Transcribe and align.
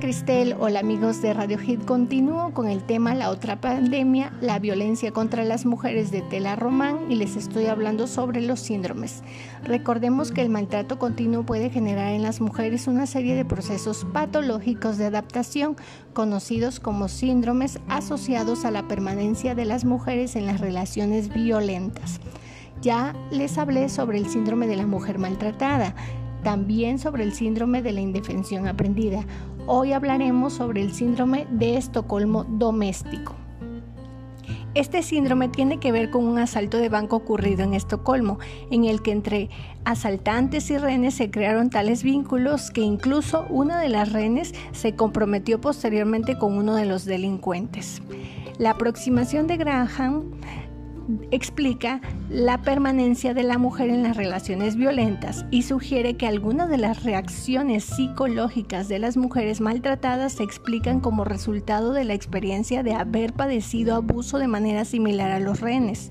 Cristel, 0.00 0.56
hola 0.58 0.80
amigos 0.80 1.20
de 1.20 1.34
Radio 1.34 1.58
Hit. 1.58 1.84
Continúo 1.84 2.54
con 2.54 2.68
el 2.68 2.82
tema 2.82 3.14
La 3.14 3.28
otra 3.28 3.60
pandemia, 3.60 4.32
la 4.40 4.58
violencia 4.58 5.12
contra 5.12 5.44
las 5.44 5.66
mujeres 5.66 6.10
de 6.10 6.22
Tela 6.22 6.56
Román 6.56 7.12
y 7.12 7.16
les 7.16 7.36
estoy 7.36 7.66
hablando 7.66 8.06
sobre 8.06 8.40
los 8.40 8.60
síndromes. 8.60 9.22
Recordemos 9.62 10.32
que 10.32 10.40
el 10.40 10.48
maltrato 10.48 10.98
continuo 10.98 11.44
puede 11.44 11.68
generar 11.68 12.12
en 12.12 12.22
las 12.22 12.40
mujeres 12.40 12.86
una 12.86 13.04
serie 13.04 13.34
de 13.34 13.44
procesos 13.44 14.06
patológicos 14.10 14.96
de 14.96 15.04
adaptación 15.04 15.76
conocidos 16.14 16.80
como 16.80 17.08
síndromes 17.08 17.78
asociados 17.86 18.64
a 18.64 18.70
la 18.70 18.88
permanencia 18.88 19.54
de 19.54 19.66
las 19.66 19.84
mujeres 19.84 20.34
en 20.34 20.46
las 20.46 20.60
relaciones 20.60 21.28
violentas. 21.28 22.20
Ya 22.80 23.14
les 23.30 23.58
hablé 23.58 23.90
sobre 23.90 24.16
el 24.16 24.26
síndrome 24.30 24.66
de 24.66 24.76
la 24.76 24.86
mujer 24.86 25.18
maltratada 25.18 25.94
también 26.42 26.98
sobre 26.98 27.24
el 27.24 27.32
síndrome 27.32 27.82
de 27.82 27.92
la 27.92 28.00
indefensión 28.00 28.66
aprendida. 28.66 29.24
Hoy 29.72 29.92
hablaremos 29.92 30.54
sobre 30.54 30.82
el 30.82 30.92
síndrome 30.92 31.46
de 31.48 31.76
Estocolmo 31.76 32.42
doméstico. 32.42 33.36
Este 34.74 35.04
síndrome 35.04 35.48
tiene 35.48 35.78
que 35.78 35.92
ver 35.92 36.10
con 36.10 36.26
un 36.26 36.38
asalto 36.38 36.76
de 36.76 36.88
banco 36.88 37.14
ocurrido 37.14 37.62
en 37.62 37.74
Estocolmo, 37.74 38.40
en 38.72 38.84
el 38.84 39.00
que 39.00 39.12
entre 39.12 39.48
asaltantes 39.84 40.72
y 40.72 40.76
rehenes 40.76 41.14
se 41.14 41.30
crearon 41.30 41.70
tales 41.70 42.02
vínculos 42.02 42.72
que 42.72 42.80
incluso 42.80 43.46
una 43.48 43.78
de 43.78 43.90
las 43.90 44.12
rehenes 44.12 44.56
se 44.72 44.96
comprometió 44.96 45.60
posteriormente 45.60 46.36
con 46.36 46.58
uno 46.58 46.74
de 46.74 46.86
los 46.86 47.04
delincuentes. 47.04 48.02
La 48.58 48.70
aproximación 48.70 49.46
de 49.46 49.56
Graham 49.56 50.32
explica 51.30 52.00
la 52.28 52.62
permanencia 52.62 53.34
de 53.34 53.42
la 53.42 53.58
mujer 53.58 53.90
en 53.90 54.02
las 54.02 54.16
relaciones 54.16 54.76
violentas 54.76 55.44
y 55.50 55.62
sugiere 55.62 56.16
que 56.16 56.26
algunas 56.26 56.68
de 56.68 56.78
las 56.78 57.02
reacciones 57.02 57.84
psicológicas 57.84 58.88
de 58.88 58.98
las 58.98 59.16
mujeres 59.16 59.60
maltratadas 59.60 60.34
se 60.34 60.42
explican 60.42 61.00
como 61.00 61.24
resultado 61.24 61.92
de 61.92 62.04
la 62.04 62.14
experiencia 62.14 62.82
de 62.82 62.94
haber 62.94 63.32
padecido 63.32 63.94
abuso 63.94 64.38
de 64.38 64.48
manera 64.48 64.84
similar 64.84 65.30
a 65.30 65.40
los 65.40 65.60
rehenes. 65.60 66.10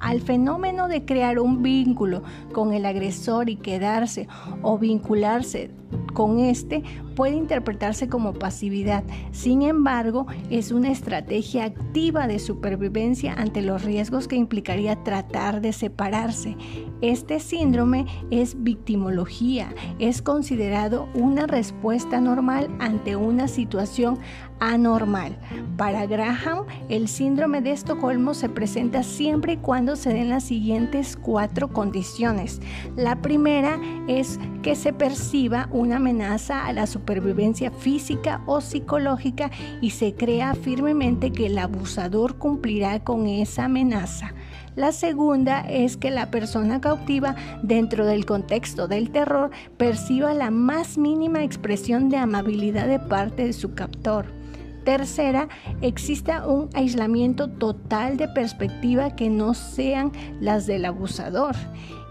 Al 0.00 0.20
fenómeno 0.20 0.86
de 0.86 1.04
crear 1.04 1.40
un 1.40 1.62
vínculo 1.62 2.22
con 2.52 2.72
el 2.72 2.86
agresor 2.86 3.50
y 3.50 3.56
quedarse 3.56 4.28
o 4.62 4.78
vincularse 4.78 5.70
con 6.14 6.38
este 6.38 6.82
puede 7.18 7.34
interpretarse 7.34 8.08
como 8.08 8.32
pasividad. 8.32 9.02
Sin 9.32 9.62
embargo, 9.62 10.28
es 10.50 10.70
una 10.70 10.92
estrategia 10.92 11.64
activa 11.64 12.28
de 12.28 12.38
supervivencia 12.38 13.32
ante 13.32 13.60
los 13.60 13.82
riesgos 13.82 14.28
que 14.28 14.36
implicaría 14.36 15.02
tratar 15.02 15.60
de 15.60 15.72
separarse. 15.72 16.56
Este 17.00 17.40
síndrome 17.40 18.06
es 18.30 18.62
victimología, 18.62 19.74
es 19.98 20.22
considerado 20.22 21.08
una 21.12 21.48
respuesta 21.48 22.20
normal 22.20 22.70
ante 22.78 23.16
una 23.16 23.48
situación 23.48 24.20
anormal. 24.60 25.36
Para 25.76 26.06
Graham, 26.06 26.66
el 26.88 27.08
síndrome 27.08 27.60
de 27.60 27.72
Estocolmo 27.72 28.34
se 28.34 28.48
presenta 28.48 29.02
siempre 29.02 29.54
y 29.54 29.56
cuando 29.56 29.96
se 29.96 30.12
den 30.12 30.28
las 30.28 30.44
siguientes 30.44 31.16
cuatro 31.16 31.68
condiciones. 31.68 32.60
La 32.96 33.22
primera 33.22 33.80
es 34.06 34.38
que 34.62 34.74
se 34.74 34.92
perciba 34.92 35.68
una 35.70 35.96
amenaza 35.96 36.66
a 36.66 36.72
la 36.72 36.86
supervivencia 36.86 37.07
física 37.78 38.42
o 38.46 38.60
psicológica 38.60 39.50
y 39.80 39.90
se 39.90 40.14
crea 40.14 40.54
firmemente 40.54 41.32
que 41.32 41.46
el 41.46 41.58
abusador 41.58 42.36
cumplirá 42.36 43.02
con 43.04 43.26
esa 43.26 43.64
amenaza. 43.64 44.34
La 44.76 44.92
segunda 44.92 45.60
es 45.68 45.96
que 45.96 46.10
la 46.10 46.30
persona 46.30 46.80
cautiva, 46.80 47.34
dentro 47.64 48.06
del 48.06 48.26
contexto 48.26 48.86
del 48.86 49.10
terror, 49.10 49.50
perciba 49.76 50.34
la 50.34 50.52
más 50.52 50.98
mínima 50.98 51.42
expresión 51.42 52.08
de 52.10 52.18
amabilidad 52.18 52.86
de 52.86 53.00
parte 53.00 53.44
de 53.44 53.52
su 53.52 53.74
captor. 53.74 54.26
Tercera, 54.84 55.48
exista 55.80 56.46
un 56.46 56.70
aislamiento 56.74 57.48
total 57.48 58.16
de 58.16 58.28
perspectiva 58.28 59.16
que 59.16 59.28
no 59.28 59.52
sean 59.54 60.12
las 60.40 60.66
del 60.66 60.84
abusador. 60.84 61.56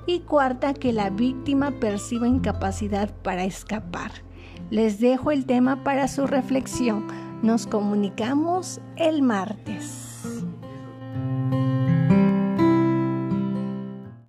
Y 0.06 0.20
cuarta, 0.20 0.74
que 0.74 0.92
la 0.92 1.10
víctima 1.10 1.72
perciba 1.72 2.28
incapacidad 2.28 3.10
para 3.24 3.46
escapar. 3.46 4.27
Les 4.70 5.00
dejo 5.00 5.32
el 5.32 5.46
tema 5.46 5.84
para 5.84 6.08
su 6.08 6.28
reflexión. 6.28 7.08
Nos 7.42 7.68
comunicamos 7.68 8.82
el 8.98 9.22
martes. 9.22 10.07